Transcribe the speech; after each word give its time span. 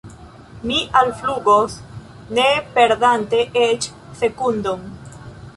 Mi 0.69 0.79
alflugos, 1.01 1.75
ne 2.39 2.47
perdante 2.79 3.45
eĉ 3.67 3.89
sekundon. 4.23 4.93